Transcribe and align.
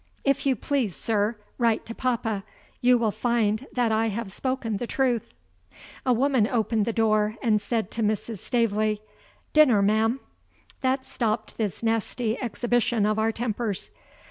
"If 0.25 0.47
you 0.47 0.55
please, 0.55 0.95
sir, 0.95 1.37
write 1.59 1.85
to 1.85 1.93
papa. 1.93 2.43
You 2.81 2.97
will 2.97 3.11
find 3.11 3.67
that 3.73 3.91
I 3.91 4.07
have 4.07 4.31
spoken 4.31 4.77
the 4.77 4.87
truth." 4.87 5.31
A 6.07 6.11
woman 6.11 6.47
opened 6.47 6.85
the 6.85 6.91
door, 6.91 7.35
and 7.43 7.61
said 7.61 7.91
to 7.91 8.01
Mrs. 8.01 8.39
Staveley: 8.39 9.03
"Dinner, 9.53 9.83
ma'am." 9.83 10.19
That 10.81 11.05
stopped 11.05 11.55
this 11.57 11.83
nasty 11.83 12.35
exhibition 12.41 13.05
of 13.05 13.19
our 13.19 13.31
tempers. 13.31 13.91